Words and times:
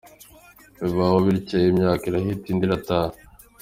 Biba 0.81 1.01
aho 1.07 1.17
bityo, 1.25 1.55
imyaka 1.71 2.03
irahita 2.05 2.45
indi 2.49 2.65
irataha. 2.67 3.15